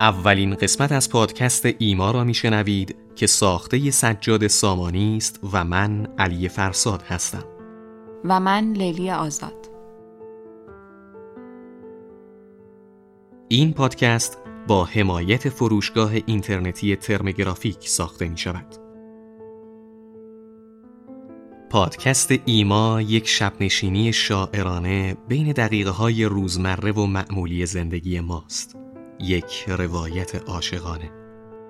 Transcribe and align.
اولین 0.00 0.54
قسمت 0.54 0.92
از 0.92 1.10
پادکست 1.10 1.66
ایما 1.78 2.10
را 2.10 2.24
میشنوید 2.24 2.96
که 3.16 3.26
ساخته 3.26 3.90
سجاد 3.90 4.46
سامانی 4.46 5.16
است 5.16 5.40
و 5.52 5.64
من 5.64 6.08
علی 6.18 6.48
فرساد 6.48 7.02
هستم 7.02 7.44
و 8.24 8.40
من 8.40 8.72
لیلی 8.72 9.10
آزاد 9.10 9.68
این 13.48 13.72
پادکست 13.72 14.38
با 14.68 14.84
حمایت 14.84 15.48
فروشگاه 15.48 16.12
اینترنتی 16.26 16.96
ترم 16.96 17.30
گرافیک 17.30 17.88
ساخته 17.88 18.28
می 18.28 18.38
شود. 18.38 18.76
پادکست 21.70 22.32
ایما 22.44 23.02
یک 23.02 23.28
شبنشینی 23.28 24.12
شاعرانه 24.12 25.16
بین 25.28 25.52
دقیقه 25.52 25.90
های 25.90 26.24
روزمره 26.24 26.92
و 26.92 27.06
معمولی 27.06 27.66
زندگی 27.66 28.20
ماست. 28.20 28.76
یک 29.20 29.64
روایت 29.68 30.34
عاشقانه. 30.34 31.10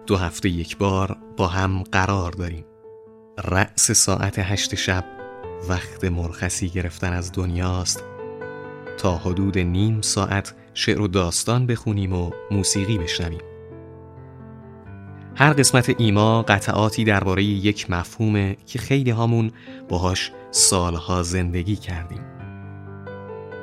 دو 0.06 0.16
هفته 0.16 0.48
یک 0.48 0.76
بار 0.76 1.16
با 1.36 1.46
هم 1.46 1.82
قرار 1.82 2.32
داریم. 2.32 2.64
رأس 3.44 3.90
ساعت 3.90 4.38
هشت 4.38 4.74
شب 4.74 5.04
وقت 5.68 6.04
مرخصی 6.04 6.68
گرفتن 6.68 7.12
از 7.12 7.32
دنیاست 7.32 8.04
تا 8.98 9.16
حدود 9.16 9.58
نیم 9.58 10.00
ساعت 10.00 10.54
شعر 10.74 11.00
و 11.00 11.08
داستان 11.08 11.66
بخونیم 11.66 12.12
و 12.12 12.30
موسیقی 12.50 12.98
بشنویم 12.98 13.40
هر 15.36 15.52
قسمت 15.52 16.00
ایما 16.00 16.42
قطعاتی 16.42 17.04
درباره 17.04 17.44
یک 17.44 17.90
مفهومه 17.90 18.56
که 18.66 18.78
خیلی 18.78 19.10
هامون 19.10 19.50
باهاش 19.88 20.32
سالها 20.50 21.22
زندگی 21.22 21.76
کردیم 21.76 22.24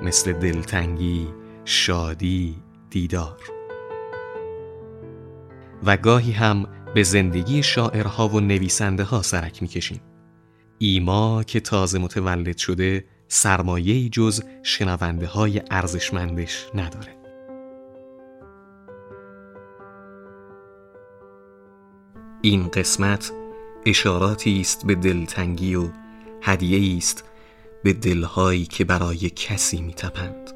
مثل 0.04 0.34
دلتنگی، 0.34 1.28
شادی، 1.66 2.56
دیدار 2.90 3.55
و 5.84 5.98
گاهی 5.98 6.32
هم 6.32 6.68
به 6.94 7.04
زندگی 7.04 7.64
شاعرها 7.64 8.28
و 8.28 8.40
نویسنده 8.40 9.04
ها 9.04 9.22
سرک 9.22 9.62
می‌کشیم. 9.62 10.02
ایما 10.78 11.44
که 11.44 11.60
تازه 11.60 12.00
متولد 12.00 12.58
شده 12.58 13.06
سرمایه 13.28 14.10
جز 14.10 14.44
شنونده 14.64 15.28
های 15.28 15.62
ارزشمندش 15.72 16.66
نداره. 16.76 17.16
این 22.42 22.68
قسمت 22.68 23.32
اشاراتی 23.86 24.62
است 24.62 24.88
به 24.88 24.96
دلتنگی 24.96 25.76
و 25.76 25.90
هدیه 26.42 26.98
است 26.98 27.24
به 27.84 27.94
دلهایی 27.94 28.66
که 28.66 28.86
برای 28.86 29.30
کسی 29.30 29.82
میتپند. 29.82 30.55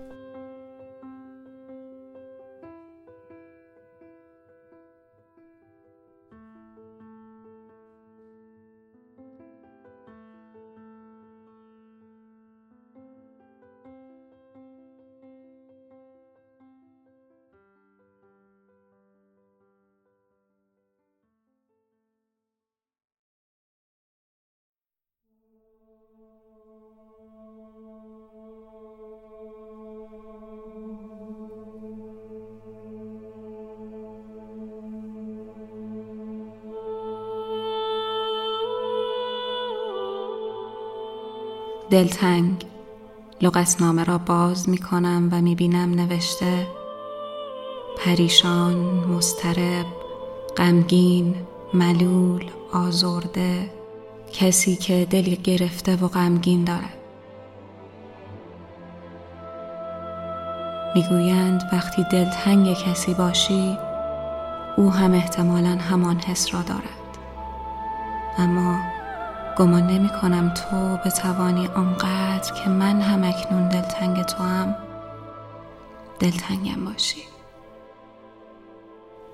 دلتنگ. 41.90 42.66
لغتنامه 43.42 44.04
را 44.04 44.18
باز 44.18 44.70
می 44.70 44.78
کنم 44.78 45.30
و 45.32 45.42
می 45.42 45.56
بینم 45.56 45.94
نوشته 45.94 46.68
پریشان، 47.98 48.76
مسترب، 48.86 49.86
غمگین، 50.58 51.36
ملول، 51.74 52.46
آزرده 52.74 53.72
کسی 54.34 54.76
که 54.76 55.08
دلی 55.10 55.36
گرفته 55.36 55.96
و 55.96 56.08
غمگین 56.08 56.64
دارد. 56.64 56.98
می‌گویند 60.96 61.70
وقتی 61.74 62.06
دلتنگ 62.12 62.74
کسی 62.74 63.14
باشی 63.14 63.78
او 64.78 64.92
هم 64.92 65.14
احتمالا 65.14 65.78
همان 65.90 66.18
حس 66.18 66.54
را 66.54 66.62
دارد. 66.62 66.84
اما 68.38 68.99
گمان 69.58 69.88
نمی 69.88 70.10
کنم 70.10 70.50
تو 70.50 70.98
بتوانی 71.06 71.68
آنقدر 71.68 72.54
که 72.54 72.70
من 72.70 73.02
هم 73.02 73.24
اکنون 73.24 73.70
دلتنگ 73.70 74.24
تو 74.24 74.44
هم 74.44 74.76
دلتنگم 76.20 76.86
باشی. 76.86 77.22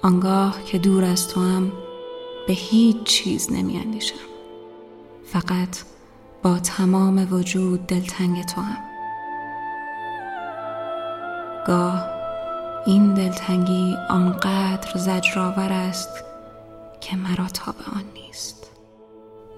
آنگاه 0.02 0.64
که 0.64 0.78
دور 0.78 1.06
از 1.06 1.28
تو 1.28 1.42
هم 1.42 1.72
به 2.48 2.54
هیچ 2.54 3.04
چیز 3.04 3.54
نمی 3.54 3.78
اندیشم. 3.78 4.16
فقط 5.26 5.78
با 6.44 6.60
تمام 6.60 7.34
وجود 7.34 7.88
دلتنگ 7.88 8.46
تو 8.46 8.62
هم 8.62 8.84
گاه 11.68 12.10
این 12.86 13.14
دلتنگی 13.14 13.98
آنقدر 14.10 14.98
زجرآور 14.98 15.74
است 15.74 16.10
که 17.02 17.16
مرا 17.16 17.48
تاب 17.48 17.76
آن 17.96 18.04
نیست. 18.14 18.65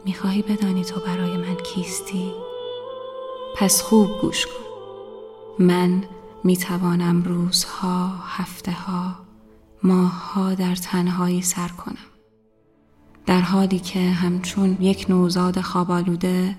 می‌خواهی 0.08 0.42
بدانی 0.42 0.84
تو 0.84 1.00
برای 1.00 1.38
من 1.38 1.56
کیستی؟ 1.56 2.32
پس 3.58 3.82
خوب 3.82 4.10
گوش 4.22 4.46
کن. 4.46 4.54
من 5.60 6.04
می‌توانم 6.44 7.24
روزها، 7.24 8.08
هفته 8.08 8.72
ها، 8.72 9.16
ماه 9.84 10.56
در 10.56 10.76
تنهایی 10.76 11.42
سر 11.42 11.68
کنم. 11.68 12.08
در 13.26 13.42
حالی 13.42 13.80
که 13.80 14.00
همچون 14.00 14.78
یک 14.80 15.06
نوزاد 15.10 15.62
خوابالوده 15.62 16.56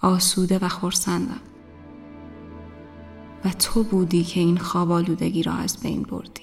آسوده 0.00 0.58
و 0.58 0.68
خورسندم 0.68 1.40
و 3.44 3.48
تو 3.48 3.82
بودی 3.82 4.24
که 4.24 4.40
این 4.40 4.58
خوابالودگی 4.58 5.42
را 5.42 5.52
از 5.52 5.80
بین 5.80 6.02
بردی. 6.02 6.42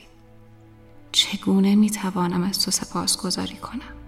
چگونه 1.12 1.76
می‌توانم 1.76 2.44
از 2.44 2.60
تو 2.60 2.72
سپاس 2.72 3.18
گذاری 3.18 3.56
کنم؟ 3.56 3.99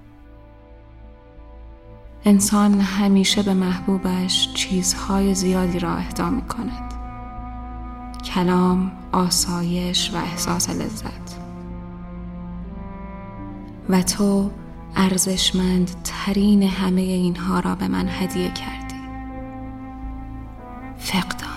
انسان 2.25 2.79
همیشه 2.79 3.43
به 3.43 3.53
محبوبش 3.53 4.53
چیزهای 4.53 5.35
زیادی 5.35 5.79
را 5.79 5.95
اهدا 5.95 6.29
می 6.29 6.41
کند 6.41 6.93
کلام، 8.23 8.91
آسایش 9.11 10.11
و 10.13 10.17
احساس 10.17 10.69
لذت. 10.69 11.37
و 13.89 14.01
تو 14.01 14.51
ارزشمند 14.95 15.91
ترین 16.03 16.63
همه 16.63 17.01
اینها 17.01 17.59
را 17.59 17.75
به 17.75 17.87
من 17.87 18.07
هدیه 18.09 18.51
کردی. 18.51 19.01
فقدان. 20.97 21.51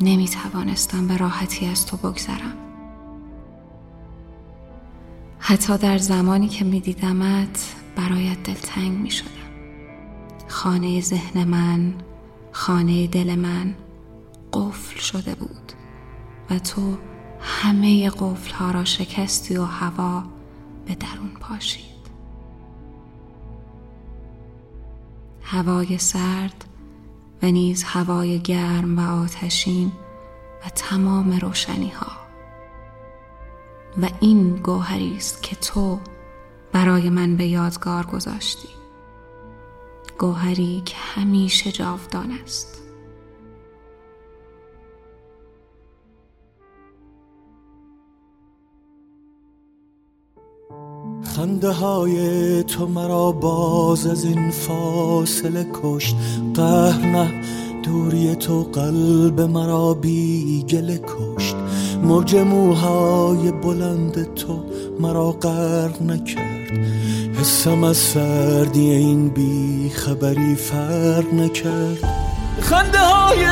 نمی 0.00 0.28
توانستم 0.28 1.06
به 1.06 1.16
راحتی 1.16 1.66
از 1.66 1.86
تو 1.86 1.96
بگذرم. 1.96 2.67
حتی 5.48 5.78
در 5.78 5.98
زمانی 5.98 6.48
که 6.48 6.64
می 6.64 6.80
دیدمت 6.80 7.74
برایت 7.96 8.42
دلتنگ 8.42 8.98
می 8.98 9.10
شدم 9.10 9.28
خانه 10.48 11.00
ذهن 11.00 11.44
من 11.44 11.94
خانه 12.52 13.06
دل 13.06 13.34
من 13.34 13.74
قفل 14.52 15.00
شده 15.00 15.34
بود 15.34 15.72
و 16.50 16.58
تو 16.58 16.96
همه 17.40 18.10
قفل 18.10 18.54
ها 18.54 18.70
را 18.70 18.84
شکستی 18.84 19.56
و 19.56 19.64
هوا 19.64 20.22
به 20.86 20.94
درون 20.94 21.30
پاشید. 21.40 21.84
هوای 25.42 25.98
سرد 25.98 26.64
و 27.42 27.46
نیز 27.46 27.82
هوای 27.82 28.38
گرم 28.38 28.98
و 28.98 29.22
آتشین 29.22 29.92
و 30.66 30.68
تمام 30.74 31.32
روشنی 31.32 31.88
ها 31.90 32.27
و 34.02 34.08
این 34.20 34.56
گوهری 34.56 35.16
است 35.16 35.42
که 35.42 35.56
تو 35.56 35.98
برای 36.72 37.10
من 37.10 37.36
به 37.36 37.46
یادگار 37.46 38.06
گذاشتی. 38.06 38.68
گوهری 40.18 40.82
که 40.84 40.96
همیشه 40.96 41.72
جاودان 41.72 42.30
است. 42.44 42.78
خنده 51.22 51.70
های 51.70 52.64
تو 52.64 52.86
مرا 52.86 53.32
باز 53.32 54.06
از 54.06 54.24
این 54.24 54.50
فاصله 54.50 55.66
کشت. 55.82 56.16
قهر 56.54 57.06
نه 57.06 57.42
دوری 57.82 58.36
تو 58.36 58.62
قلب 58.62 59.40
مرا 59.40 59.94
بی 59.94 60.64
گله 60.68 61.00
کشت. 61.06 61.56
موج 62.02 62.36
موهای 62.36 63.52
بلند 63.52 64.34
تو 64.34 64.64
مرا 65.00 65.30
غرق 65.32 66.02
نکرد. 66.02 66.70
حسم 67.40 67.84
از 67.84 67.96
سردی 67.96 68.90
این 68.90 69.28
بی 69.28 69.90
خبری 69.90 70.54
فرق 70.54 71.34
نکرد. 71.34 72.04
خنده 72.60 72.98
های 72.98 73.44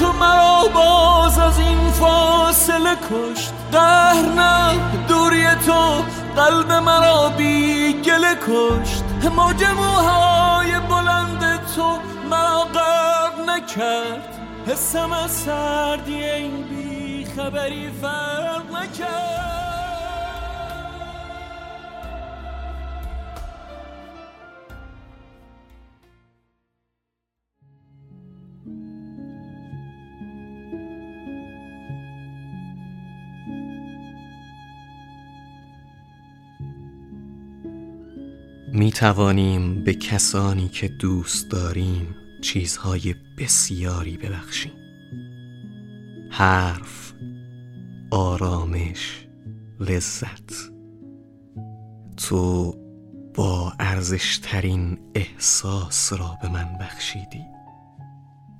تو 0.00 0.12
مرا 0.12 0.68
باز 0.74 1.38
از 1.38 1.58
این 1.58 1.90
فاصله 1.90 2.94
کشت. 2.94 3.52
قهر 3.72 4.32
نه 4.36 4.74
دوری 5.08 5.44
تو 5.66 6.02
قلب 6.36 6.72
مرا 6.72 7.28
بی 7.28 7.92
گله 7.92 8.34
کشت. 8.48 9.04
موج 9.36 9.64
موهای 9.76 10.70
بلند 10.90 11.60
تو 11.76 11.98
مرا 12.30 12.64
غرق 12.74 13.48
نکرد. 13.48 14.34
حسم 14.66 15.12
از 15.12 15.30
سردی 15.30 16.24
این 16.24 16.62
بی 16.62 16.87
خبری 17.38 17.90
فرق 17.90 18.62
می 38.72 38.92
توانیم 38.92 39.84
به 39.84 39.94
کسانی 39.94 40.68
که 40.68 40.88
دوست 40.88 41.50
داریم 41.50 42.16
چیزهای 42.42 43.14
بسیاری 43.38 44.16
ببخشیم. 44.16 44.72
حرف 46.30 47.07
آرامش 48.10 49.26
لذت. 49.80 50.52
تو 52.16 52.74
با 53.34 53.72
ارزشترین 53.78 54.98
احساس 55.14 56.12
را 56.12 56.38
به 56.42 56.48
من 56.48 56.78
بخشیدی. 56.80 57.44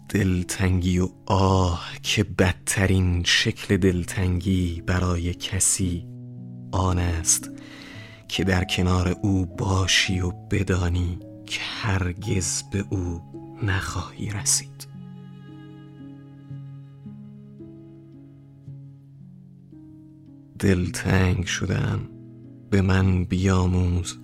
دلتنگی 0.09 0.99
و 0.99 1.09
آه 1.27 1.89
که 2.03 2.25
بدترین 2.25 3.23
شکل 3.25 3.77
دلتنگی 3.77 4.83
برای 4.87 5.35
کسی 5.35 6.07
آن 6.73 6.99
است 6.99 7.51
که 8.29 8.45
در 8.45 8.65
کنار 8.65 9.17
او 9.23 9.47
باشی 9.47 10.21
و 10.21 10.31
بدانی 10.31 11.19
که 11.47 11.61
هرگز 11.61 12.63
به 12.73 12.85
او 12.91 13.23
نخواهی 13.63 14.31
رسید. 14.31 14.89
دلتنگ 20.59 21.47
شدم 21.47 22.01
به 22.71 22.83
من 22.83 23.25
بیاموز 23.25 24.19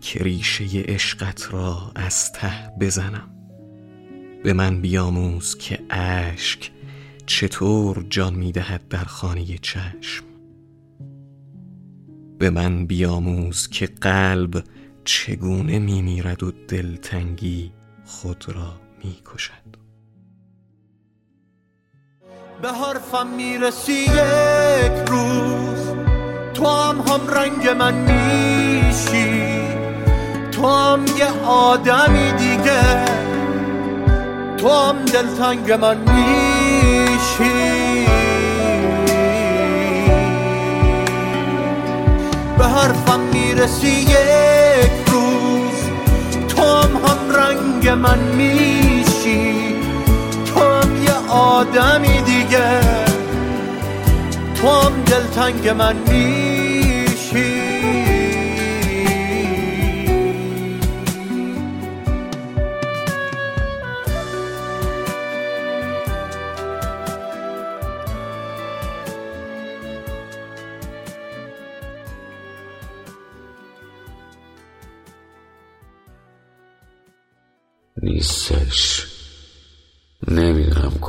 که 0.00 0.24
ریشه 0.24 0.64
عشقت 0.80 1.48
را 1.52 1.92
از 1.94 2.32
ته 2.32 2.72
بزنم. 2.80 3.30
به 4.44 4.52
من 4.52 4.80
بیاموز 4.80 5.58
که 5.58 5.78
اشک 5.90 6.70
چطور 7.26 8.06
جان 8.10 8.34
می‌دهد 8.34 8.88
در 8.88 9.04
خانه 9.04 9.58
چشم. 9.58 10.24
به 12.38 12.50
من 12.50 12.86
بیاموز 12.86 13.68
که 13.68 13.86
قلب 13.86 14.64
چگونه 15.04 15.78
میمیرد 15.78 16.42
و 16.42 16.52
دلتنگی 16.68 17.72
خود 18.04 18.44
را 18.48 18.80
می‌کشد 19.04 19.79
به 22.62 22.68
حرفم 22.68 23.26
می‌رسی 23.26 23.92
یک 23.92 25.08
روز. 25.08 25.78
تو 26.54 26.66
هم 26.66 26.98
هم 26.98 27.34
رنگ 27.34 27.68
من 27.78 27.94
میشی. 27.94 29.60
تو 30.52 30.66
هم 30.66 31.04
یه 31.18 31.46
آدمی 31.46 32.32
دیگه. 32.32 33.04
تو 34.58 34.68
هم 34.68 35.04
دلتنگ 35.04 35.72
من 35.72 35.96
میشی. 35.96 38.06
به 42.58 42.64
حرفم 42.64 43.20
می‌رسی 43.20 43.88
یک 43.88 44.92
روز. 45.06 45.90
تو 46.48 46.62
هم 46.62 46.96
هم 46.96 47.36
رنگ 47.36 47.88
من 47.88 48.18
میشی. 48.18 48.79
آدمی 51.30 52.22
دیگه. 52.22 52.80
تو 54.54 54.68
هم 54.68 54.92
دلتنگ 55.04 55.68
من 55.68 55.96
میشی 55.96 56.59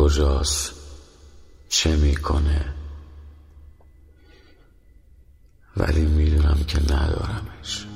کجاست؟ 0.01 0.74
چه 1.69 1.95
می‌کنه؟ 1.95 2.65
ولی 5.77 6.06
می‌دونم 6.06 6.57
که 6.68 6.80
ندارمش. 6.94 7.88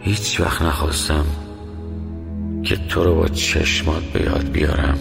هیچ 0.00 0.40
وقت 0.40 0.62
نخواستم 0.62 1.24
که 2.64 2.76
تو 2.76 3.04
رو 3.04 3.14
با 3.14 3.28
چشمات 3.28 4.02
به 4.02 4.22
یاد 4.22 4.44
بیارم. 4.50 4.98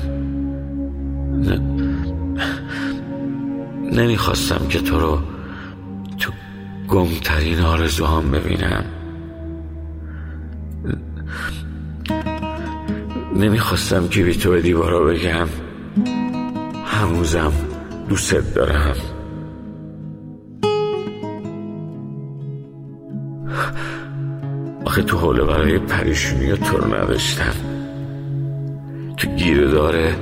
نمی‌خواستم 3.92 4.68
که 4.68 4.82
تو 4.82 5.00
رو 5.00 5.22
تو 6.20 6.32
گمترین 6.88 7.60
آرزوهام 7.60 8.32
ببینم. 8.32 8.86
نمی‌خواستم 13.36 14.08
که 14.08 14.24
بی 14.24 14.36
تو 14.36 14.52
به 14.52 14.62
دیوارا 14.62 15.04
بگم. 15.04 15.48
هموزم 16.86 17.54
دوست 18.10 18.56
دارم. 18.56 18.96
آخه 24.86 25.02
تو 25.02 25.18
حوله 25.18 25.44
برای 25.44 25.80
پریشونی 25.80 26.58
تو 26.58 26.78
رو 26.78 26.96
نداشتم. 26.96 27.54
تو 29.18 29.28
گیره 29.28 29.68
داره. 29.68 30.16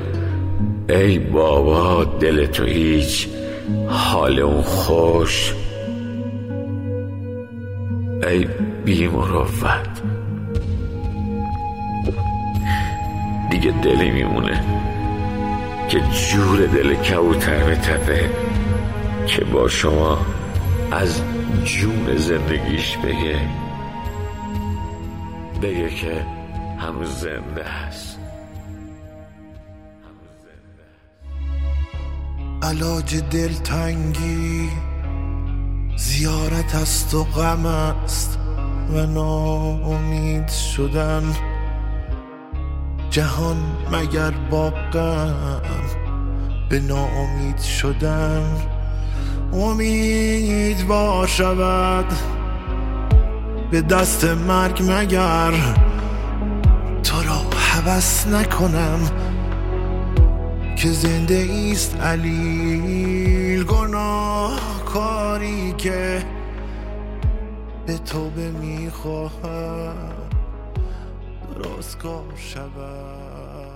ای 0.89 1.19
بابا 1.19 2.03
دل 2.03 2.45
تو 2.45 2.63
هیچ. 2.63 3.27
حال 3.87 4.39
اون 4.39 4.61
خوش. 4.61 5.53
ای 8.27 8.47
بی 8.85 9.07
مروت 9.07 9.92
دیگه 13.63 13.81
دلی 13.81 14.11
میمونه 14.11 14.65
که 15.89 15.99
جور 15.99 16.65
دل 16.67 16.95
کبوتر 16.95 17.63
بتپه 17.63 18.29
که 19.27 19.45
با 19.45 19.67
شما 19.67 20.25
از 20.91 21.21
جون 21.63 22.17
زندگیش 22.17 22.97
بگه. 22.97 23.39
بگه 25.61 25.89
که 25.89 26.25
هنوز 26.77 27.09
زنده 27.09 27.63
است 27.63 28.19
علاج 32.63 33.15
دلتنگی 33.31 34.69
زیارت 35.97 36.75
است 36.75 37.13
و 37.13 37.23
غم 37.23 37.65
است 37.65 38.39
و 38.89 39.05
ناامید 39.05 40.47
شدن. 40.47 41.52
جهان 43.13 43.57
مگر 43.91 44.31
با 44.31 44.69
غم 44.69 45.61
به 46.69 46.79
ناامید 46.79 47.57
شدن 47.57 48.43
امید 49.53 50.87
با 50.87 51.27
شود 51.27 52.05
به 53.71 53.81
دست 53.81 54.25
مرگ 54.25 54.83
مگر 54.87 55.51
تو 57.03 57.23
را 57.23 57.41
حوس 57.57 58.27
نکنم 58.27 58.99
که 60.75 60.91
زنده 60.91 61.33
ایست 61.33 61.95
علیل 62.01 63.63
گناه 63.63 64.83
کاری 64.85 65.73
که 65.77 66.23
به 67.85 67.97
توبه 67.97 68.51
می‌خواهم. 68.51 70.22
رستگار 71.53 72.33
شود. 72.37 73.73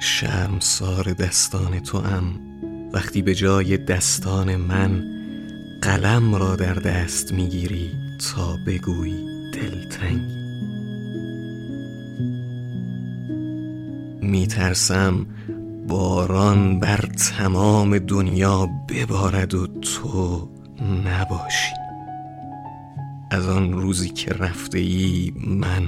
شرمسار 0.00 1.12
دستان 1.12 1.80
تو 1.80 1.98
هم 2.00 2.40
وقتی 2.92 3.22
به 3.22 3.34
جای 3.34 3.76
دستان 3.76 4.56
من 4.56 5.04
قلم 5.82 6.34
را 6.34 6.56
در 6.56 6.74
دست 6.74 7.32
می‌گیری 7.32 7.90
تا 8.34 8.56
بگویی 8.66 9.26
دلتنگی 9.52 10.35
میترسم 14.26 15.26
باران 15.88 16.80
بر 16.80 17.00
تمام 17.38 17.98
دنیا 17.98 18.68
ببارد 18.88 19.54
و 19.54 19.66
تو 19.66 20.48
نباشی. 21.04 21.74
از 23.30 23.48
آن 23.48 23.72
روزی 23.72 24.08
که 24.08 24.30
رفته 24.30 24.78
ای 24.78 25.32
من 25.46 25.82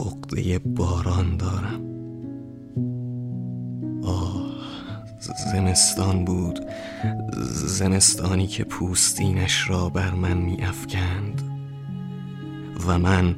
عقده 0.00 0.58
باران 0.58 1.36
دارم. 1.36 1.80
آه 4.04 4.42
زمستان 5.52 6.24
بود. 6.24 6.60
زمستانی 7.52 8.46
که 8.46 8.64
پوستینش 8.64 9.70
را 9.70 9.88
بر 9.88 10.10
من 10.10 10.36
می 10.36 10.62
افکند 10.62 11.42
و 12.86 12.98
من 12.98 13.36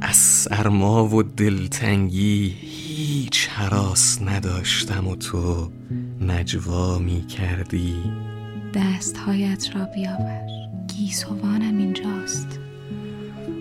از 0.00 0.16
سرما 0.16 1.08
و 1.08 1.22
دلتنگی 1.22 2.54
هیچ 3.28 3.48
حراس 3.48 4.22
نداشتم 4.22 5.08
و 5.08 5.16
تو 5.16 5.70
نجوا 6.20 6.98
می 6.98 7.26
کردی 7.26 7.94
دستهایت 8.74 9.66
را 9.74 9.84
بیاور. 9.84 10.46
گیسوانم 10.96 11.78
اینجاست. 11.78 12.58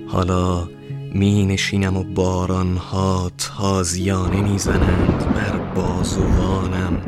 حالا 0.07 0.69
می 1.13 1.45
نشینم 1.45 1.97
و 1.97 2.03
بارانها 2.03 3.31
تازیانه 3.37 4.41
می‌زنند 4.41 5.33
بر 5.33 5.57
بازوانم 5.57 7.01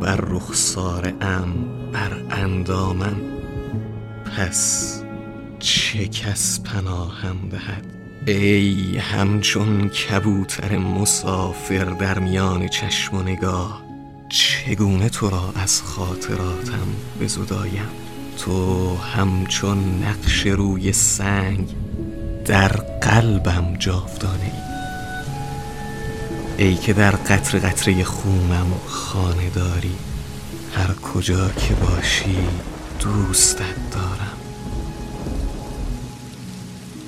بر 0.00 0.16
رخسارم 0.16 1.54
بر 1.92 2.22
اندامم. 2.30 3.16
پس 4.36 5.02
چه 5.58 6.08
کس 6.08 6.60
پناهم 6.60 7.48
دهد؟ 7.48 7.97
ای 8.26 8.98
همچون 8.98 9.88
کبوتر 9.88 10.78
مسافر 10.78 11.84
در 11.84 12.18
میان 12.18 12.68
چشم 12.68 13.16
و 13.16 13.22
نگاه 13.22 13.82
چگونه 14.28 15.08
تو 15.08 15.30
را 15.30 15.52
از 15.56 15.82
خاطراتم 15.82 16.88
بزدایم 17.20 17.88
تو 18.38 18.96
همچون 18.96 20.02
نقش 20.04 20.46
روی 20.46 20.92
سنگ 20.92 21.74
در 22.44 22.68
قلبم 23.00 23.74
جاودانه 23.78 24.52
ای 26.58 26.66
ای 26.66 26.74
که 26.74 26.92
در 26.92 27.10
قطر 27.10 27.58
قطره 27.58 28.04
خونم 28.04 28.72
خانه 28.86 29.50
داری 29.50 29.94
هر 30.74 30.94
کجا 30.94 31.48
که 31.48 31.74
باشی 31.74 32.36
دوستت 33.00 33.90
دارم. 33.92 34.27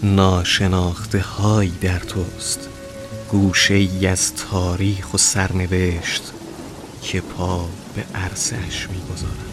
ناشناخته 0.03 1.21
هایی 1.21 1.73
در 1.81 1.99
توست. 1.99 2.69
گوشه 3.31 3.75
ای 3.75 4.07
از 4.07 4.35
تاریخ 4.35 5.15
و 5.15 5.19
سرنوشت 5.19 6.33
که 7.03 7.21
پا 7.21 7.69
به 7.95 8.05
عرصش 8.15 8.89
می‌گذارم 8.91 9.50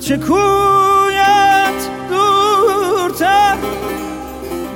گرچه 0.00 0.16
کویت 0.16 1.88
دورتر 2.10 3.56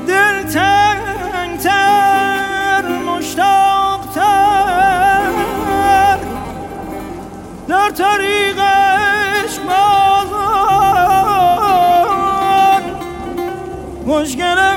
دل 0.06 0.42
تنگتر 0.42 2.02
مشتاقتر. 2.98 5.30
در 7.68 7.90
طریقش 7.90 9.58
بازان 9.58 10.34
مشکل 14.06 14.73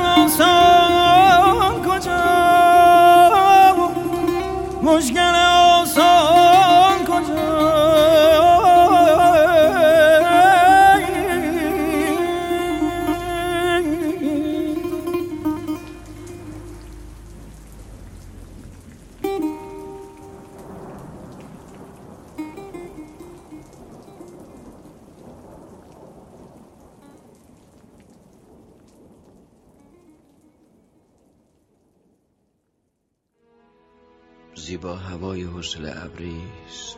زیبا 34.68 34.96
هوای 34.96 35.44
حسل 35.44 35.94
ابری 36.06 36.42
است 36.68 36.98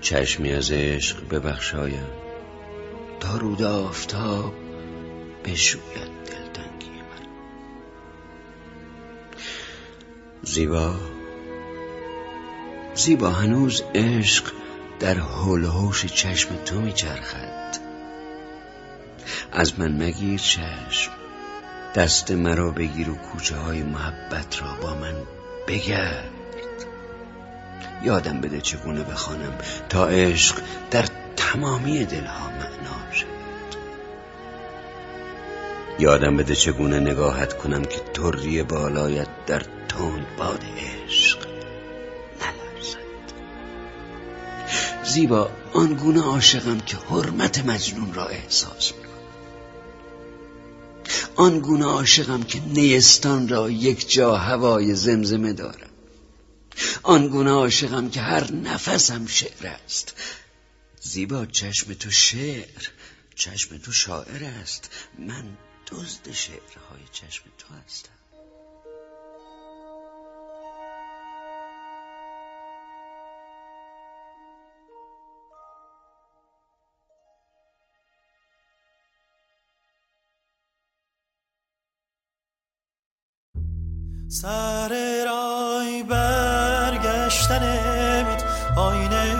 چشمی 0.00 0.52
از 0.52 0.72
عشق 0.72 1.28
ببخشایم. 1.28 2.06
تا 3.20 3.36
رود 3.36 3.62
آفتاب 3.62 4.54
بشوید 5.44 6.12
دلتنگی 6.26 6.90
من. 6.90 7.26
زیبا. 10.42 10.94
زیبا 12.94 13.30
هنوز 13.30 13.82
عشق 13.94 14.52
در 15.00 15.14
حول 15.14 15.64
و 15.64 15.70
حوش 15.70 16.06
چشم 16.06 16.56
تو 16.64 16.80
میچرخد. 16.80 17.76
از 19.52 19.78
من 19.78 20.04
مگیر 20.04 20.40
چشم. 20.40 21.21
دست 21.94 22.30
مرا 22.30 22.70
بگیر 22.70 23.10
و 23.10 23.14
کوچه 23.14 23.56
های 23.56 23.82
محبت 23.82 24.62
را 24.62 24.68
با 24.82 24.94
من 24.94 25.14
بگرد. 25.68 26.30
یادم 28.04 28.40
بده 28.40 28.60
چگونه 28.60 29.02
بخوانم 29.02 29.58
تا 29.88 30.08
عشق 30.08 30.62
در 30.90 31.04
تمامی 31.36 32.04
دلها 32.04 32.50
معنا 32.50 33.12
شد 33.12 33.26
یادم 35.98 36.36
بده 36.36 36.54
چگونه 36.54 37.00
نگاهت 37.00 37.58
کنم 37.58 37.84
که 37.84 38.00
تری 38.14 38.62
بالایت 38.62 39.28
در 39.46 39.62
تند 39.88 40.26
باد 40.38 40.64
عشق 40.78 41.38
نلرزد. 42.40 42.98
زیبا 45.04 45.50
آنگونه 45.72 46.22
عاشقم 46.22 46.78
که 46.78 46.96
حرمت 47.10 47.66
مجنون 47.66 48.14
را 48.14 48.26
احساس 48.26 48.92
می 48.92 49.11
آن 51.36 51.60
گونه 51.60 51.84
عاشقم 51.84 52.42
که 52.42 52.60
نیستان 52.60 53.48
را 53.48 53.70
یک 53.70 54.10
جا 54.10 54.36
هوای 54.36 54.94
زمزمه 54.94 55.52
دارم. 55.52 55.90
آن 57.02 57.28
گونه 57.28 57.50
عاشقم 57.50 58.10
که 58.10 58.20
هر 58.20 58.52
نفسم 58.52 59.26
شعر 59.26 59.66
است. 59.66 60.14
زیبا 61.00 61.46
چشم 61.46 61.94
تو 61.94 62.10
شعر 62.10 62.88
چشم 63.34 63.76
تو 63.76 63.92
شاعر 63.92 64.44
است. 64.44 64.90
من 65.18 65.44
دزد 65.86 66.32
شعرهای 66.32 67.02
چشم 67.12 67.44
تو 67.58 67.66
هستم. 67.86 68.21
سر 84.34 84.88
رای 85.26 86.02
برگشتن 86.02 87.62
میت 88.24 88.42
آینه 88.76 89.34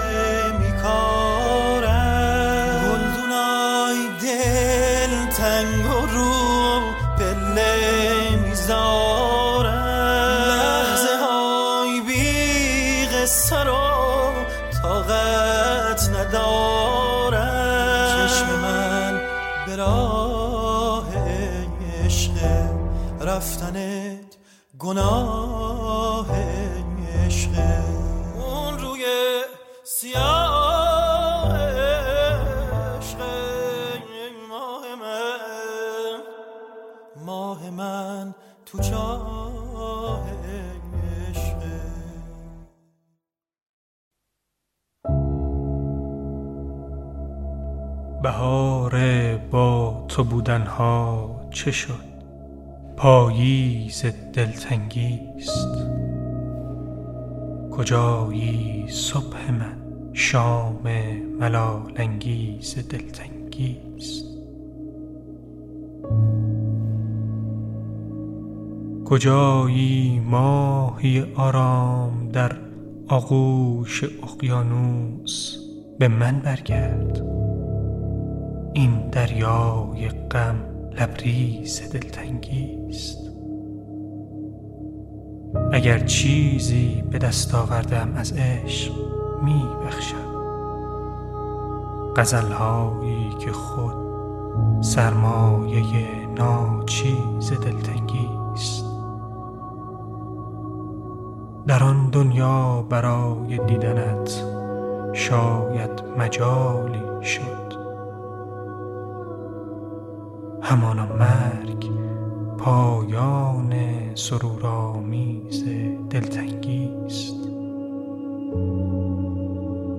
میکارم 0.61 1.92
گلدونای 2.85 3.98
دل 4.22 5.31
تنگ 5.37 5.87
و 5.87 6.07
رو 6.07 6.81
پله 7.18 8.37
می‌ذارم 8.37 9.83
لحظه 10.48 11.16
های 11.24 12.00
بی 12.00 13.07
قصه 13.07 13.64
رو 13.64 14.33
طاقت 14.83 16.09
ندارم 16.09 17.48
چشم 18.28 18.46
من 18.62 19.20
به 19.66 19.76
راه 19.76 21.07
عشق 22.05 22.33
رفتنت 23.20 24.12
گناه 24.82 26.26
عشق. 27.26 27.50
اون 28.36 28.78
روی 28.78 29.04
سیاه 29.84 31.56
عشق. 31.56 33.18
ماه 34.48 34.94
من. 35.00 36.20
ماه 37.26 37.70
من 37.70 38.34
تو 38.66 38.78
چاه 38.78 40.24
عشق. 41.30 41.62
بهار 48.22 48.96
با 49.36 50.04
تو 50.08 50.24
بودنها 50.24 51.30
چه 51.50 51.70
شد؟ 51.70 52.12
پاییز 53.02 54.04
دلتنگیست. 54.32 55.76
کجایی 57.70 58.84
صبح 58.88 59.50
من؟ 59.50 59.76
شام 60.12 60.82
ملال 61.40 61.92
انگیز 61.96 62.88
دلتنگیست. 62.88 64.24
کجایی 69.04 70.20
ماهی 70.20 71.24
آرام 71.36 72.28
در 72.32 72.52
آغوش 73.08 74.04
اقیانوس 74.04 75.56
به 75.98 76.08
من 76.08 76.40
برگرد؟ 76.44 77.22
این 78.74 79.08
دریای 79.10 80.08
غم 80.08 80.71
لبریز 81.00 81.92
دلتنگیست. 81.92 83.18
اگر 85.72 85.98
چیزی 85.98 87.02
به 87.11 87.18
دست 87.18 87.55
آوردم 87.55 88.12
از 88.16 88.33
عشق 88.33 88.92
می 89.42 89.64
بخشم 89.87 90.33
غزلهایی 92.16 93.28
که 93.40 93.52
خود 93.52 93.94
سرمایه 94.81 95.83
ناچیز 96.37 97.52
دلتنگیست. 97.52 98.85
در 101.66 101.85
آن 101.85 102.11
دنیا 102.11 102.87
برای 102.90 103.59
دیدنت 103.59 104.44
شاید 105.12 106.02
مجالی 106.18 107.24
شد. 107.24 107.62
همانا 110.62 111.07
مرگ 111.07 111.90
پایان 112.59 113.75
سرورآمیز 114.14 115.64
دلتنگیست 116.11 117.37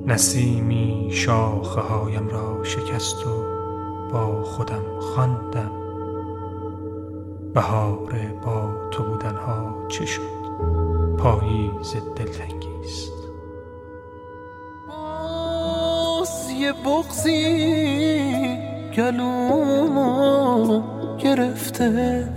نسیمی 0.07 1.09
شاخه 1.11 1.81
هایم 1.81 2.27
را 2.27 2.63
شکست 2.63 3.27
و 3.27 3.43
با 4.11 4.43
خودم 4.43 4.99
خواندم. 4.99 5.71
بهار 7.53 8.15
با 8.45 8.89
تو 8.91 9.03
بودنها 9.03 9.87
چه 9.87 10.05
شد؟ 10.05 10.43
پاییز 11.17 11.95
دلتنگیست 12.15 13.13
باز 14.87 16.51
یه 16.59 16.73
بغزی 16.73 18.72
گلومو 18.97 20.81
گرفته. 21.17 22.27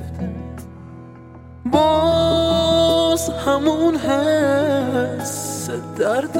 باز 1.72 3.30
همون 3.46 3.96
حس 3.96 5.70
درد 5.98 6.38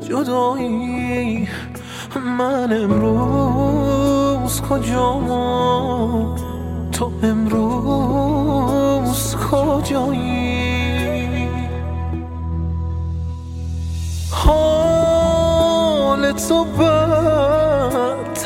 جدایی 0.00 1.48
من 2.16 2.72
امروز 2.72 4.62
کجا 4.62 5.20
تو 6.92 7.12
امروز 7.22 9.36
کجایی؟ 9.36 11.48
حال 14.30 16.32
تو 16.32 16.64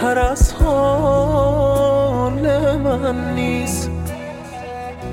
بدتر 0.05 0.19
از 0.19 0.53
حال 0.53 2.33
من 2.77 3.35
نیست. 3.35 3.91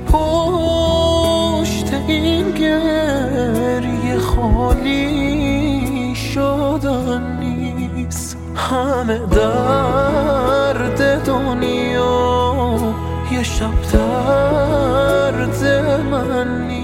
پشت 0.08 1.93
این 2.08 2.51
گریه 2.51 4.19
خالی 4.19 6.15
شدن 6.15 7.39
نیست. 7.39 8.38
همه 8.56 9.17
درد 9.17 11.25
دنیا 11.25 12.77
یه 13.32 13.43
شب 13.43 13.82
درد 13.93 15.63
من 16.12 16.67
نیست. 16.67 16.80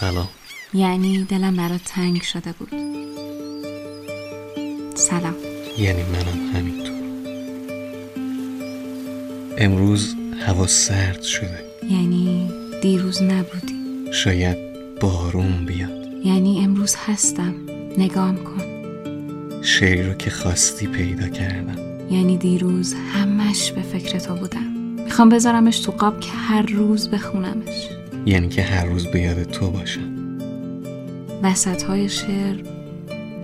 سلام. 0.00 0.28
یعنی 0.74 1.24
دلم 1.24 1.56
برات 1.56 1.80
تنگ 1.84 2.22
شده 2.22 2.52
بود. 2.58 2.68
سلام. 4.94 5.34
یعنی 5.78 6.02
منم 6.02 6.56
همینطور. 6.56 7.00
امروز 9.58 10.14
هوا 10.46 10.66
سرد 10.66 11.22
شده. 11.22 11.64
یعنی 11.90 12.50
دیروز 12.82 13.22
نبودی. 13.22 13.74
شاید 14.12 14.56
بارون 15.00 15.64
بیاد. 15.66 16.06
یعنی 16.24 16.64
امروز 16.64 16.96
هستم. 17.06 17.54
نگام 17.98 18.36
کن. 18.36 18.64
شعری 19.62 20.02
رو 20.02 20.14
که 20.14 20.30
خواستی 20.30 20.86
پیدا 20.86 21.28
کردم. 21.28 21.78
یعنی 22.10 22.36
دیروز 22.36 22.94
همش 22.94 23.72
به 23.72 23.82
فکر 23.82 24.18
تو 24.18 24.34
بودم. 24.34 24.66
می‌خوام 25.04 25.28
بذارمش 25.28 25.78
تو 25.78 25.92
قاب 25.92 26.20
که 26.20 26.30
هر 26.30 26.62
روز 26.62 27.08
بخونمش. 27.08 27.99
یعنی 28.30 28.48
که 28.48 28.62
هر 28.62 28.84
روز 28.84 29.06
به 29.06 29.20
یاد 29.20 29.42
تو 29.42 29.70
باشم. 29.70 30.38
وسط 31.42 31.82
های 31.82 32.08
شعر 32.08 32.56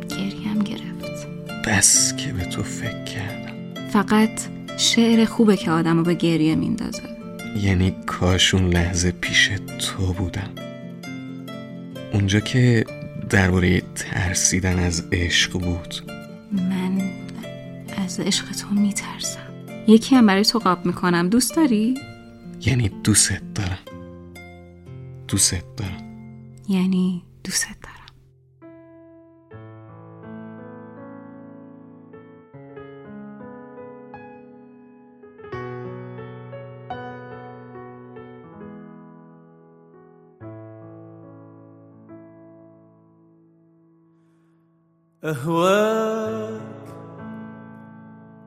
گریم 0.08 0.58
گرفت. 0.64 1.26
بس 1.68 2.16
که 2.16 2.32
به 2.32 2.44
تو 2.44 2.62
فکر 2.62 3.04
کردم. 3.04 3.54
فقط 3.90 4.30
شعر 4.76 5.24
خوبه 5.24 5.56
که 5.56 5.70
آدم 5.70 5.96
رو 5.96 6.02
به 6.02 6.14
گریه 6.14 6.54
میندازه. 6.54 7.02
یعنی 7.62 7.94
کاشون 8.06 8.66
لحظه 8.66 9.10
پیش 9.10 9.50
تو 9.78 10.12
بودم. 10.12 10.50
اونجا 12.12 12.40
که 12.40 12.84
درباره 13.30 13.82
ترسیدن 13.94 14.78
از 14.78 15.04
عشق 15.12 15.52
بود. 15.52 15.94
من 16.52 17.00
از 18.04 18.20
عشق 18.20 18.44
تو 18.52 18.74
میترسم. 18.74 19.40
یکی 19.88 20.16
هم 20.16 20.26
برای 20.26 20.44
تو 20.44 20.58
قاب 20.58 20.86
می‌کنم. 20.86 21.28
دوست 21.28 21.56
داری؟ 21.56 21.94
یعنی 22.66 22.90
دوست 23.04 23.32
دارم. 23.54 23.95
تستر 25.28 25.92
يعني 26.68 27.22
تستر 27.44 27.96
أهواك 45.24 46.60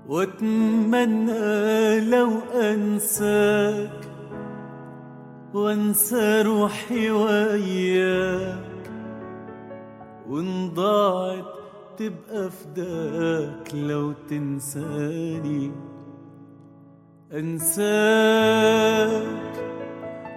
وأتمنى 0.08 2.00
لو 2.00 2.32
أنساك 2.54 4.09
وأنسى 5.54 6.42
روحي 6.42 7.12
وياك 7.12 8.92
وإن 10.30 10.70
ضاعت 10.74 11.46
تبقى 11.98 12.50
فداك 12.52 13.76
لو 13.76 14.14
تنساني. 14.30 15.72
أنساك 17.34 19.20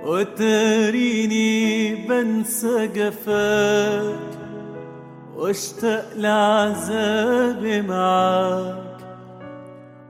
وتريني 0.05 1.95
بنسى 1.95 2.87
جفاك 2.87 4.39
واشتاق 5.37 6.13
لعذابي 6.17 7.83
معاك 7.83 8.97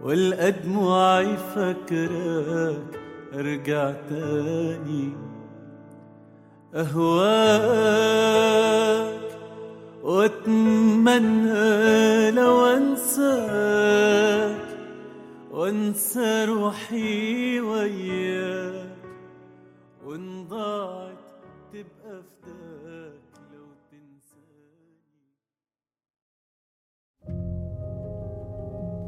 والقى 0.03 0.53
دموعي 0.53 1.37
فاكراك 1.37 3.02
ارجع 3.35 3.93
تاني 4.09 5.13
أهواك 6.75 8.13
وأتمنى 10.03 11.51
لو 12.31 12.67
أنساك 12.67 14.57
وأنسى 15.53 16.45
روحي 16.45 17.61
وياك. 17.61 18.93
وإن 20.07 20.49
ضاعت 20.49 21.19
تبقى 21.73 22.23
فداك 22.43 23.33
لو 23.53 23.67
تنساني. 23.91 24.97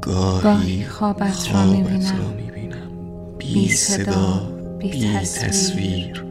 گاهی 0.01 0.41
گاهی 0.43 0.85
خوابت 0.85 1.51
را 1.53 1.61
می‌بینم. 1.65 2.54
بی 3.55 3.69
صدا، 3.69 4.51
بی 4.79 5.17
تصویر. 5.17 6.23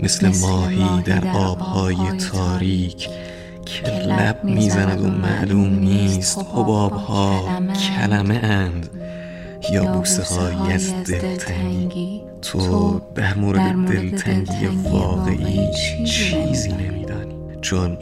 مثل 0.00 0.32
ماهی 0.40 1.02
در 1.02 1.28
آبهای 1.28 2.18
تاریک 2.18 3.08
که 3.66 3.86
لب 3.86 4.44
می‌زند 4.44 5.00
و 5.00 5.06
معلوم 5.06 5.78
نیست. 5.78 6.38
حبابها 6.38 7.60
کلمه 7.74 8.34
اند. 8.34 8.90
یا 9.72 9.84
بوسه 9.84 10.22
هایی 10.22 10.72
از 10.72 10.92
دلتنگی. 11.04 12.20
تو 12.42 13.00
در 13.14 13.34
مورد 13.34 13.88
دلتنگی 13.88 14.66
واقعی 14.66 15.74
چیزی 16.06 16.72
نمیدانی. 16.72 17.34
چون 17.60 17.98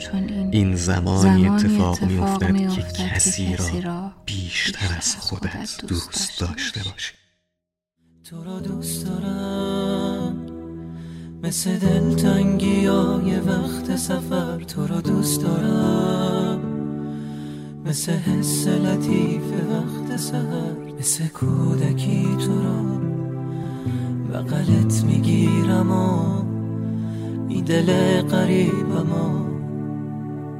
این 0.51 0.77
زمانی 0.77 1.49
اتفاق 1.49 2.03
میافتد 2.03 2.57
که 2.57 2.83
کسی 2.83 3.57
را 3.85 4.11
بیشتر 4.27 4.97
از 4.99 5.17
خودت 5.17 5.71
دوست 5.89 6.41
داشته 6.41 6.81
باشی. 6.91 7.13
تو 8.31 8.45
را 8.45 8.61
دوست 8.61 9.07
دارم. 9.07 10.37
مثل 11.43 11.79
دلتنگی 11.79 12.87
های 12.87 13.41
وقت 13.41 13.97
سفر 13.97 14.59
تو 14.59 14.87
را 14.87 15.01
دوست 15.01 15.43
دارم. 15.43 16.61
مثل 17.87 18.13
حس 18.13 18.69
لطیف 18.69 19.53
وقت 19.71 20.17
سهر 20.17 20.77
مثل 20.99 21.27
کودکی 21.27 22.37
تو 22.47 22.63
را. 22.63 22.83
بغلت 24.33 25.05
می‌گیرم 25.05 25.93
و 25.93 26.43
این 27.49 27.65
دل 27.65 28.21
قریبم 28.23 29.13
و 29.13 29.45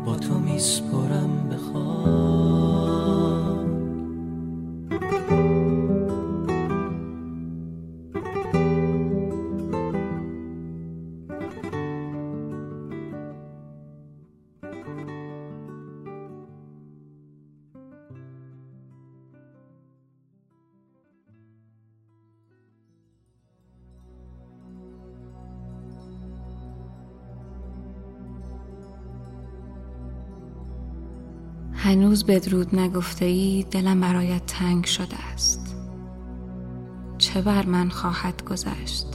با 0.05 0.17
تو 0.17 0.39
میسپرم 0.39 1.49
بخواه 1.49 2.48
هنوز 32.09 32.25
بدرود 32.25 32.75
نگفته 32.75 33.25
ای 33.25 33.67
دلم 33.71 34.01
برایت 34.01 34.47
تنگ 34.47 34.85
شده 34.85 35.17
است. 35.35 35.77
چه 37.19 37.43
بر 37.43 37.67
من 37.67 37.89
خواهد 37.89 38.45
گذشت 38.45 39.07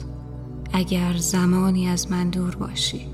اگر 0.72 1.16
زمانی 1.16 1.88
از 1.88 2.10
من 2.10 2.30
دور 2.30 2.56
باشی؟ 2.56 3.06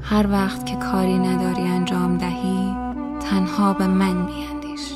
هر 0.00 0.30
وقت 0.30 0.66
که 0.66 0.76
کاری 0.76 1.18
نداری 1.18 1.62
انجام 1.62 2.18
دهی 2.18 2.74
تنها 3.20 3.72
به 3.72 3.86
من 3.86 4.26
بیندیش. 4.26 4.92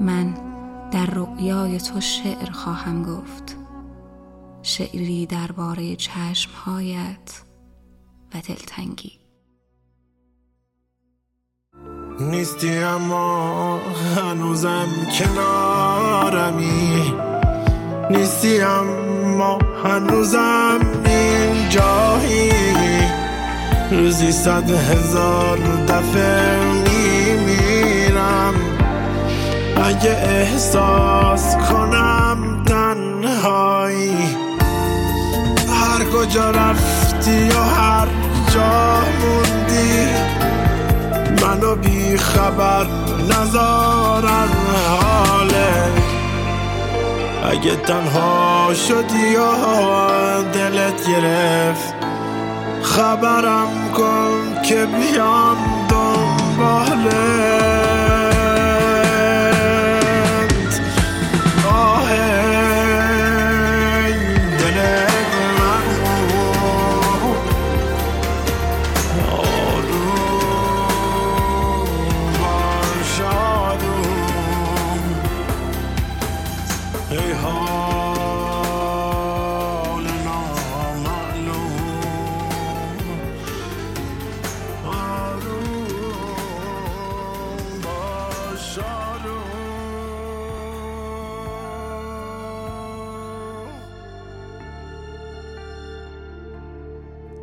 من 0.00 0.34
در 0.90 1.06
رؤیای 1.06 1.78
تو 1.78 2.00
شعر 2.00 2.50
خواهم 2.50 3.02
گفت. 3.02 3.56
شعری 4.62 5.26
درباره 5.26 5.96
چشمهایت 5.96 7.42
و 8.34 8.40
دلتنگی. 8.48 9.27
نیستی 12.20 12.78
اما 12.78 13.80
هنوزم 14.16 14.88
کنارمی. 15.18 17.12
نیستی 18.10 18.60
اما 18.60 19.58
هنوزم 19.84 20.80
اینجایی. 21.04 22.52
روزی 23.90 24.32
صد 24.32 24.70
هزار 24.70 25.58
دفعه 25.88 26.60
میمیرم. 26.72 28.54
اگه 29.84 30.10
احساس 30.10 31.56
کنم 31.56 32.64
تنهایی. 32.66 34.16
هر 35.68 36.04
کجا 36.04 36.50
رفتی 36.50 37.48
و 37.48 37.62
هر 37.62 38.08
جا 38.54 39.00
موندی. 39.20 40.47
منو 41.48 41.74
بی 41.74 42.16
خبر 42.16 42.86
نزار 43.30 44.26
از 44.26 44.50
حاله. 45.00 45.92
اگه 47.50 47.76
تنها 47.76 48.74
شدی 48.74 49.36
و 49.36 50.42
دلت 50.42 51.08
گرفت 51.08 51.94
خبرم 52.82 53.68
کن 53.96 54.62
که 54.62 54.86
بیام 54.86 55.56
دنباله. 55.90 57.37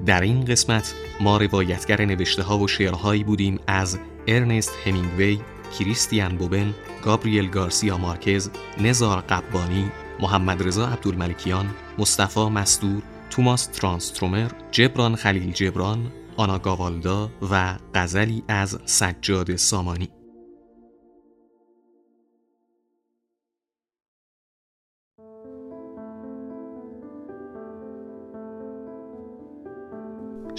در 0.06 0.22
این 0.22 0.46
قسمت 0.46 0.94
ما 1.22 1.38
روایتگر 1.38 2.06
نوشته 2.06 2.44
ها 2.44 2.60
و 2.60 2.68
شعرهایی 2.68 3.24
بودیم 3.24 3.60
از 3.68 4.00
ارنست 4.28 4.72
همینگوی، 4.86 5.40
کریستیان 5.80 6.38
بوبن، 6.38 6.74
گابریل 7.04 7.50
گارسیا 7.50 7.98
مارکز، 7.98 8.50
نزار 8.82 9.22
قبانی، 9.22 9.92
محمد 10.20 10.68
رضا 10.68 10.88
عبدالملکیان، 10.88 11.70
مصطفی 11.98 12.50
مستور، 12.50 13.02
توماس 13.30 13.66
ترانسترومر، 13.66 14.50
جبران 14.72 15.16
خلیل 15.16 15.52
جبران، 15.52 16.12
آنا 16.38 16.60
گاوالدا 16.60 17.30
و 17.52 17.76
غزلی 17.96 18.44
از 18.48 18.80
سجاد 18.86 19.56
سامانی. 19.56 20.10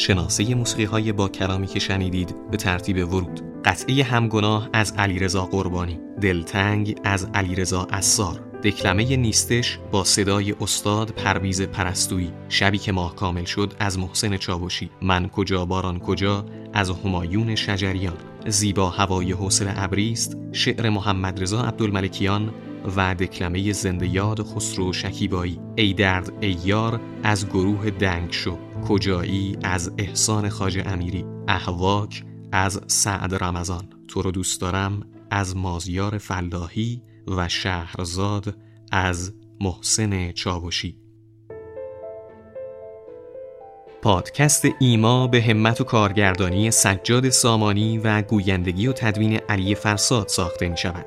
شناسه 0.06 0.54
موسیقی 0.54 0.84
های 0.84 1.12
با 1.12 1.28
کلامی 1.28 1.66
که 1.66 1.78
شنیدید 1.78 2.50
به 2.50 2.56
ترتیب 2.56 3.08
ورود. 3.08 3.40
قطعه 3.64 4.04
همگناه 4.04 4.68
از 4.72 4.92
علیرضا 4.98 5.46
قربانی 5.46 6.00
دلتنگ 6.20 7.00
از 7.04 7.28
علیرضا 7.34 7.88
اسار 7.92 8.40
دکلمه 8.64 9.16
نیستش 9.16 9.78
با 9.92 10.04
صدای 10.04 10.52
استاد 10.60 11.10
پرویز 11.10 11.62
پرستویی. 11.62 12.32
شبی 12.48 12.78
که 12.78 12.92
ماه 12.92 13.14
کامل 13.14 13.44
شد 13.44 13.74
از 13.78 13.98
محسن 13.98 14.36
چاوشی. 14.36 14.90
من 15.02 15.28
کجا 15.28 15.64
باران 15.64 15.98
کجا؟ 15.98 16.44
از 16.72 16.90
همایون 16.90 17.54
شجریان. 17.54 18.16
زیبا 18.46 18.90
هوای 18.90 19.32
حوصله 19.32 19.72
ابریست. 19.76 20.36
شعر 20.52 20.90
محمد 20.90 21.42
رضا 21.42 21.62
عبدالملکیان 21.62 22.54
و 22.96 23.14
دکلمه 23.14 23.72
زنده 23.72 24.06
یاد 24.06 24.42
خسرو 24.42 24.92
شکیبایی. 24.92 25.60
ای 25.76 25.92
درد 25.92 26.32
ای 26.40 26.56
یار 26.64 27.00
از 27.22 27.46
گروه 27.46 27.90
دنگ 27.90 28.32
شو. 28.32 28.65
کجایی 28.88 29.56
از 29.62 29.92
احسان 29.98 30.48
خاج 30.48 30.82
امیری؟ 30.86 31.24
احواک 31.48 32.24
از 32.52 32.80
سعد 32.86 33.44
رمضان. 33.44 33.88
تو 34.08 34.22
رو 34.22 34.30
دوست 34.30 34.60
دارم 34.60 35.02
از 35.30 35.56
مازیار 35.56 36.18
فلاحی 36.18 37.02
و 37.36 37.48
شهرزاد 37.48 38.56
از 38.92 39.34
محسن 39.60 40.32
چاوشی. 40.32 40.98
پادکست 44.02 44.64
ایما 44.80 45.26
به 45.26 45.42
همت 45.42 45.80
و 45.80 45.84
کارگردانی 45.84 46.70
سجاد 46.70 47.28
سامانی 47.28 47.98
و 47.98 48.22
گویندگی 48.22 48.86
و 48.86 48.92
تدوین 48.92 49.40
علی 49.48 49.74
فرساد 49.74 50.28
ساخته 50.28 50.68
می 50.68 50.76
شود. 50.76 51.06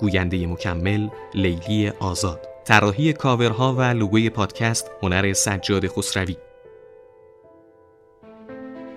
گوینده 0.00 0.46
مکمل 0.46 1.08
لیلی 1.34 1.88
آزاد. 1.88 2.48
طراحی 2.64 3.12
کاورها 3.12 3.74
و 3.74 3.80
لوگوی 3.80 4.30
پادکست 4.30 4.90
هنر 5.02 5.32
سجاد 5.32 5.86
خسروی. 5.86 6.36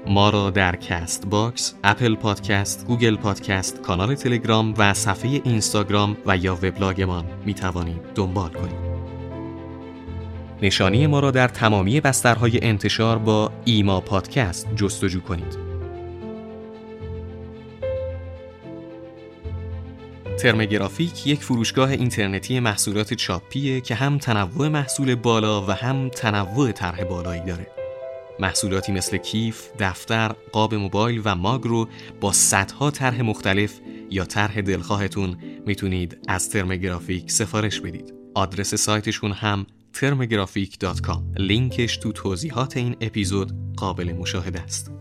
ما 0.10 0.30
را 0.30 0.50
در 0.50 0.76
Castbox، 0.76 1.73
Apple 1.84 2.15
Podcast، 2.15 2.86
Google 2.88 3.15
Podcast، 3.15 3.82
کانال 3.82 4.15
تلگرام 4.15 4.74
و 4.78 4.93
صفحه 4.93 5.41
اینستاگرام 5.43 6.17
و 6.26 6.38
یا 6.38 6.56
وبلاگمان 6.56 7.26
می 7.46 7.54
توانید 7.54 8.02
دنبال 8.15 8.50
کنید. 8.50 8.88
نشانی 10.62 11.08
ما 11.08 11.20
را 11.20 11.32
در 11.32 11.48
تمامی 11.48 12.02
بسترهای 12.02 12.60
انتشار 12.63 13.17
با 13.17 13.52
ایما 13.65 14.02
پادکست 14.02 14.67
جستجو 14.76 15.22
کنید. 15.22 15.58
ترمگرافیک 20.39 21.28
یک 21.28 21.43
فروشگاه 21.43 21.89
اینترنتی 21.89 22.60
محصولات 22.60 23.13
چاپیه 23.13 23.82
که 23.82 23.96
هم 23.96 24.17
تنوع 24.17 24.67
محصول 24.67 25.15
بالا 25.15 25.62
و 25.62 25.72
هم 25.72 26.10
تنوع 26.10 26.72
طرح 26.72 27.04
بالایی 27.04 27.41
داره. 27.41 27.77
محصولاتی 28.39 28.91
مثل 28.91 29.17
کیف، 29.17 29.69
دفتر، 29.80 30.32
قاب 30.52 30.76
موبایل 30.76 31.21
و 31.26 31.36
ماگ 31.36 31.63
رو 31.63 31.88
با 32.21 32.32
صدها 32.32 32.91
طرح 32.91 33.21
مختلف 33.21 33.80
یا 34.10 34.26
طرح 34.26 34.62
دلخواهتون 34.62 35.38
می‌تونید 35.65 36.17
از 36.28 36.50
ترمگرافیک 36.50 37.32
سفارش 37.32 37.82
بدید. 37.82 38.13
آدرس 38.36 38.76
سایتشون 38.76 39.32
هم 39.32 39.65
termographic.com 39.95 41.19
لینکش 41.38 41.97
تو 41.97 42.12
توضیحات 42.12 42.78
این 42.78 42.95
اپیزود 43.02 43.52
قابل 43.78 44.13
مشاهده 44.13 44.62
است. 44.62 44.91